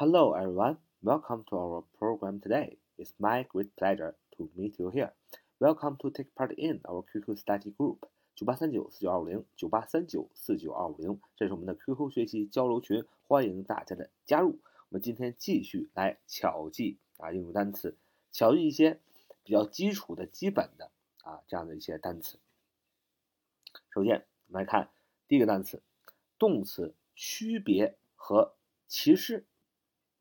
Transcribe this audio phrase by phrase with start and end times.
[0.00, 0.78] Hello, everyone.
[1.02, 2.78] Welcome to our program today.
[2.96, 5.12] It's my great pleasure to meet you here.
[5.60, 7.98] Welcome to take part in our QQ study group.
[8.34, 14.58] 九八三九四九二五零九八三九四九二五零，这是我们的 QQ 学习交流群，欢迎大家的加入。
[14.88, 17.94] 我们今天继续来巧记啊英语单词，
[18.32, 18.98] 巧记一些
[19.44, 20.90] 比较基础的基本的
[21.24, 22.38] 啊这样的一些单词。
[23.90, 24.88] 首先，我们来看
[25.28, 25.82] 第一个单词，
[26.38, 28.54] 动词区别和
[28.88, 29.44] 歧视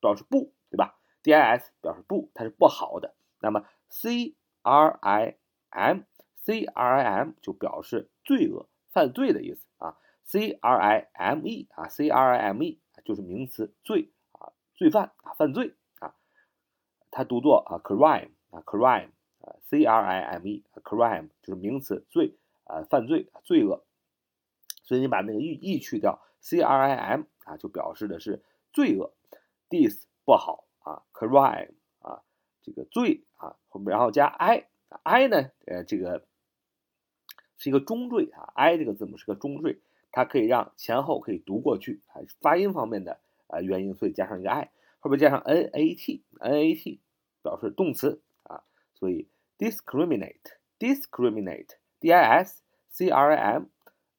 [0.00, 3.14] 表示不，对吧？D I S 表示不，它是不好的。
[3.40, 5.36] 那么 C R I
[5.70, 6.00] M
[6.36, 9.96] C R I M 就表示罪恶、犯罪的意思啊。
[10.24, 16.14] C R I M E 啊，C R I M E 就是名词罪啊，罪犯啊，犯罪啊。
[17.10, 19.10] 它读作啊 crime 啊 crime
[19.70, 23.84] C R I M E crime 就是名词罪啊，犯罪、罪恶。
[24.82, 27.22] 所以你把那个 e e 去掉，C R I M。
[27.44, 29.12] 啊，就表示的是罪恶
[29.68, 32.22] ，dis 不好啊，crime 啊，
[32.62, 36.24] 这个罪啊，后面然后加 i，i 呢，呃，这个
[37.56, 39.80] 是一个中缀啊，i 这个字母是个中缀，
[40.12, 44.70] 它可以让前后可以读过去啊，发音方面的啊原因，所以加上一个 i，
[45.00, 46.98] 后边加上 nat，nat
[47.42, 48.62] 表示动词啊，
[48.94, 49.26] 所以
[49.60, 53.66] discriminate，discriminate，d i s c r i m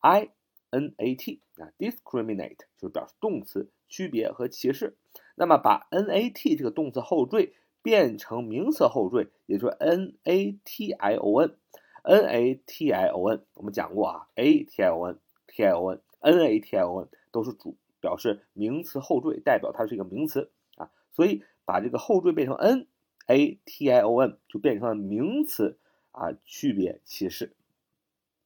[0.00, 0.28] i
[0.70, 4.98] n a t 啊，discriminate 就是表示动词区别和歧视。
[5.34, 14.62] 那么把 n a t 这个动词后缀变成名词后缀，也就是 n a t i o n，n a t i o n，我们讲过啊，a
[14.64, 20.90] t i o n，t i o n，n a t i o n 都是主表示名词后缀，代表它是一个名词啊。
[21.10, 22.86] 所以把这个后缀变成 n
[23.29, 25.79] a t i o n，就变成了名词
[26.11, 27.55] 啊，区别歧视，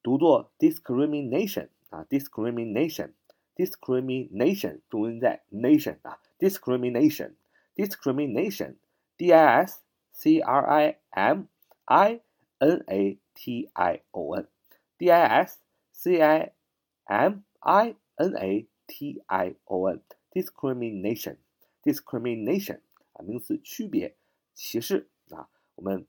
[0.02, 1.70] 读作 discrimination。
[1.90, 9.82] 啊，discrimination，discrimination，重音在 nation 啊，discrimination，discrimination，d i s
[10.12, 11.48] c r i m
[11.86, 12.22] i
[12.60, 15.58] n a t i o n，d i s
[15.92, 16.54] c i
[17.06, 22.82] m i n a t i o n，discrimination，discrimination
[23.14, 24.16] 啊，名词区别
[24.55, 26.07] 歧视啊，我们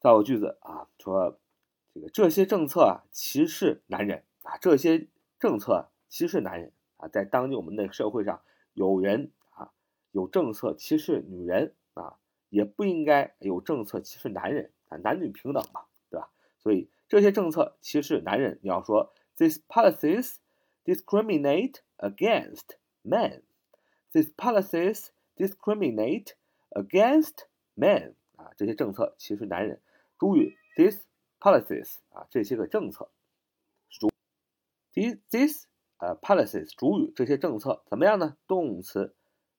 [0.00, 1.38] 造个句子啊，说
[1.94, 4.24] 这个这些政策啊歧视男人。
[4.42, 5.06] 啊，这些
[5.38, 8.40] 政策歧视男人啊，在当今我们的社会上，
[8.72, 9.70] 有人啊
[10.12, 12.16] 有政策歧视女人啊，
[12.48, 16.30] 也不应该有政策歧视男人啊，男女平等嘛，对吧？
[16.58, 20.36] 所以这些政策歧视男人，你要说 these policies
[20.86, 23.42] discriminate against men.
[24.12, 26.32] These policies discriminate
[26.70, 28.14] against men.
[28.36, 29.80] 啊，这些政策歧视男人。
[30.18, 31.00] 注意 these
[31.38, 33.10] policies 啊，这些个政策
[33.88, 34.10] 主。
[34.92, 35.66] this this
[35.98, 38.36] 呃 policies 主语这些政策怎么样呢？
[38.46, 39.14] 动词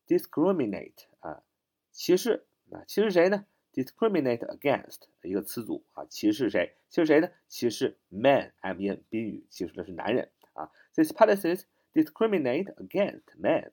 [0.08, 1.44] discriminate 啊
[1.92, 6.76] 歧视啊歧视谁呢？discriminate against 一个词组啊歧视谁？
[6.90, 7.30] 歧视谁呢？
[7.48, 10.72] 歧视 men m n 宾语歧视的是男人啊。
[10.96, 11.64] These policies
[11.94, 13.72] discriminate against men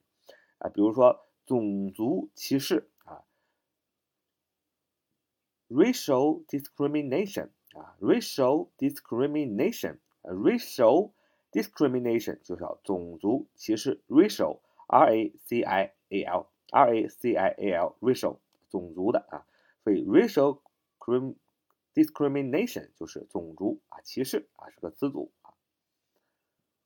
[0.58, 2.88] 啊，比如说种族歧视
[5.68, 11.10] ，racial discrimination 啊，racial discrimination 啊，racial
[11.52, 18.38] discrimination 就是种族歧视，racial，r a c i a l，r a c i a l，racial
[18.68, 19.46] 种族的啊，
[19.84, 20.60] 所以 racial
[21.94, 25.54] discrimination 就是种族啊歧视啊是个词组啊。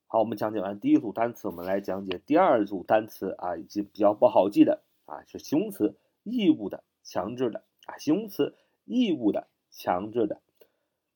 [0.07, 8.55] 好，我们讲解完第一组单词，我们来讲解第二组单词啊，以及比较不好记的啊是形容词义务的、强制的啊，形容词
[8.93, 10.43] 义务的、强制的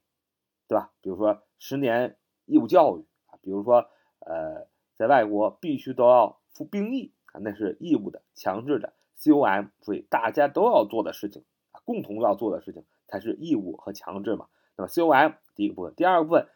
[0.69, 0.93] 对吧？
[1.01, 3.89] 比如说十年义务教育啊，比如说
[4.21, 8.93] 呃，在外国必须都要服兵役啊，那是义务的强制的。
[9.17, 11.43] com 所以大家都要做的事情
[11.73, 14.47] 啊，共同要做的事情才是义务和强制嘛。
[14.77, 16.49] 那么 com 第一个部分，第二个部分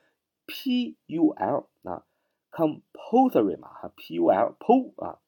[0.47, 1.35] pul
[1.83, 2.05] 啊
[2.51, 5.19] ，compulsory 嘛哈，pul pul 啊，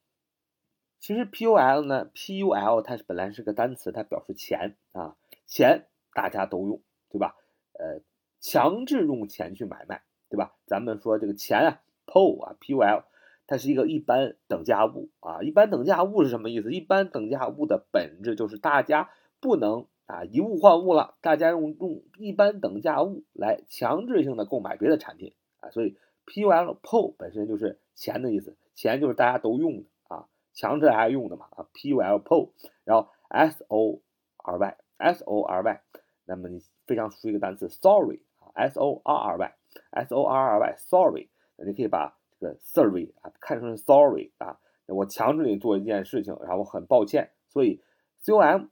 [0.99, 7.37] 其实 pul 呢，pul 它是本来是个单词，它表示钱啊，钱大家都用，对吧？
[7.73, 8.01] 呃，
[8.41, 10.55] 强制用钱去买卖，对吧？
[10.67, 13.05] 咱们说这个钱啊，pul 啊，pul
[13.47, 16.73] 它是一个一般等价物啊，一般等价物是什么意思？
[16.73, 19.87] 一般等价物的本质就是大家不能。
[20.11, 25.97] 啊，以物换物了，大家用用一般等价物来强制性的购买别的产品啊，所以
[26.27, 32.51] P U L P O 本身就是钱的意思，钱就是大家都用的啊，强制大家用的嘛啊，P U L P O，
[32.85, 34.01] 然后 S O
[34.39, 35.81] R Y S O R Y，
[36.25, 39.55] 那么你非常熟悉一个单词 Sorry 啊，S O R R Y
[39.91, 47.81] S O R R Y Sorry，你可以把这个 Sorry 啊看成 Sorry 啊，我强制你做一件事情，然后我很抱歉，所以
[48.19, 48.65] C O M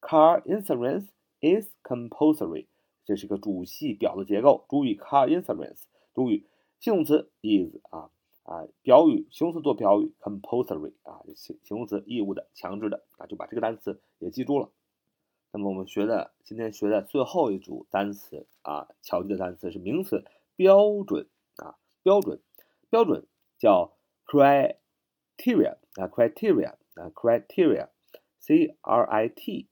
[0.00, 1.06] Car insurance
[1.40, 2.66] is compulsory.
[3.04, 4.64] 这是一个主系表的结构。
[4.68, 5.84] 注意，car insurance，
[6.14, 6.46] 注意
[6.78, 8.10] 形容词 is 啊
[8.42, 14.70] 啊，表语形容词做表语 compulsory 啊，形形容词义务的、强制的啊，就把这个单词也记住了。
[15.52, 20.24] 那么我们学的今天学的最后一组单词啊，巧记的单词是名词
[20.56, 22.40] 标准啊，标准
[22.90, 23.26] 标准
[23.58, 23.92] 叫
[24.26, 26.74] criteria 啊，criteria。
[26.95, 29.67] 啊，criteria，c r i t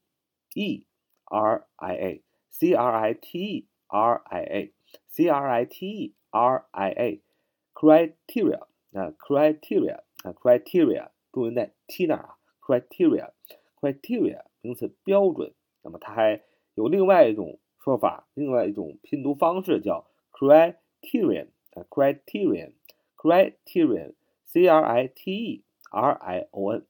[0.54, 0.86] e
[1.26, 6.66] r i a，c r i t e r i a，c r i t e r
[6.72, 15.54] i a，criteria，啊，criteria，啊，criteria，重音在 t 那儿啊，criteria，criteria，名词标准。
[15.82, 16.42] 那么它还
[16.76, 26.86] 有另外一种说法，另外一种拼读方式叫 criterion，啊，criterion，criterion，c r i t e r i o n。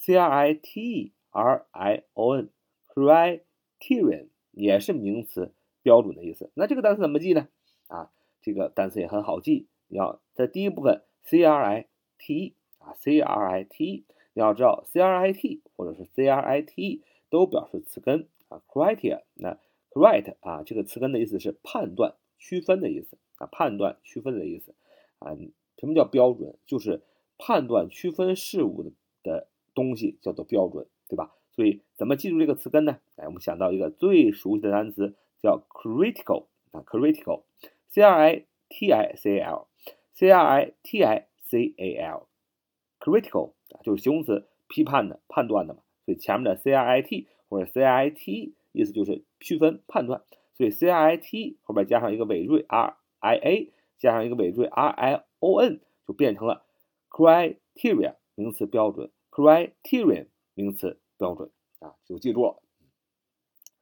[0.00, 5.52] C R I T E R I O N，criterion 也是名词，
[5.82, 6.50] 标准的意思。
[6.54, 7.48] 那这个单词怎么记呢？
[7.86, 9.66] 啊，这个单词也很好记。
[9.88, 16.08] 你要在第一部分 C R I T E 啊，C R I T E，你要知道 C R I T 或者是
[16.14, 19.52] C R I T E 都表示词根啊 criterion 那
[19.90, 24.74] c r i t 啊，这个词根的意思是判断、区分的意思啊，判断、区分的意思
[25.18, 25.36] 啊。
[25.76, 26.56] 什么叫标准？
[26.64, 27.02] 就是
[27.36, 28.92] 判断、区分事物的
[29.22, 29.48] 的。
[29.74, 31.32] 东西叫做标准，对吧？
[31.52, 32.98] 所以怎么记住这个词根呢？
[33.16, 41.96] 哎，我们想到一个最熟悉的单词叫 critical 啊，critical，c r i t i c a l，c r i t i c a
[41.98, 45.80] l，critical 啊，就是形容词，批判的、判断的嘛。
[46.06, 50.22] 所以前面的 c r i t 或者 c i t 意思就是区分、判断。
[50.54, 56.64] 所以 c r i t 后边加上一个尾缀 r i a，加上一个尾缀 r i o n，就变成了
[57.10, 59.10] criteria 名词标准。
[59.40, 62.62] Criterion 名词标准啊，就记住了，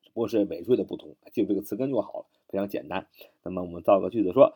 [0.02, 2.26] 只不过是尾缀的不同，记住这个词根就好了。
[2.48, 3.08] 非常简单。
[3.42, 4.54] 那么我们造个句子说，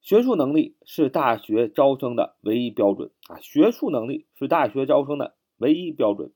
[0.00, 3.40] 学术能力是大学招生的唯一标准啊。
[3.40, 6.32] 学术能力是大学招生的唯一标准。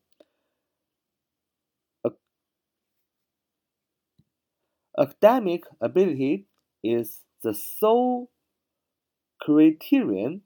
[4.99, 6.47] Academic ability
[6.81, 8.31] is the sole
[9.39, 10.41] criterion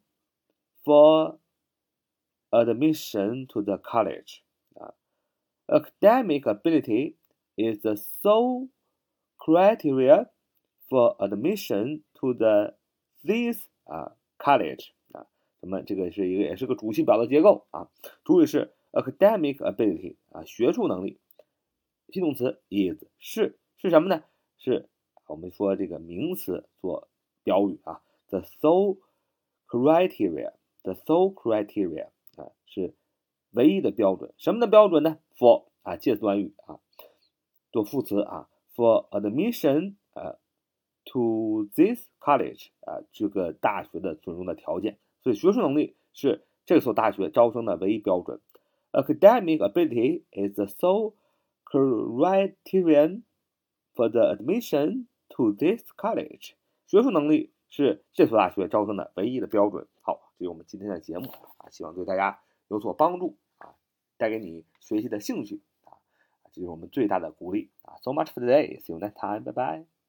[0.84, 1.38] for
[2.51, 4.43] admission to the college.
[4.79, 4.91] Uh,
[5.67, 7.15] academic ability
[7.57, 8.69] is the sole
[9.38, 10.29] criteria
[10.89, 12.75] for admission to the
[13.24, 15.27] this 啊 college 啊，
[15.62, 17.89] 那么这个是一个也是个主系表的结构啊。
[18.24, 21.19] 主语是 academic ability 啊，学术能力。
[22.09, 24.24] 系动词 is 是是什么呢？
[24.57, 24.89] 是
[25.27, 27.09] 我们说这个名词做
[27.43, 29.00] 标语啊，the sole
[29.67, 32.12] criteria，the sole criteria 啊
[32.70, 32.94] 是
[33.50, 36.78] 唯一的标准，什么的标准呢？for 啊介词短语啊
[37.72, 40.36] 做副词啊，for admission 啊
[41.04, 48.40] to this college 啊这个大学的最终的条件，所以学术能力是这所大学招生的唯一标准。
[48.92, 51.14] Academic ability is the sole
[51.64, 53.22] criterion
[53.94, 56.54] for the admission to this college，
[56.86, 59.86] 学术能力是这所大学招生的唯一的标准。
[60.02, 63.74] 好，这是我们今天的节目啊，希望对大家有所帮助啊，
[64.16, 65.98] 带给你学习的兴趣啊，
[66.52, 67.98] 这是我们最大的鼓励啊。
[68.02, 68.80] So much for today.
[68.80, 69.42] See you next time.
[69.42, 70.00] Bye bye.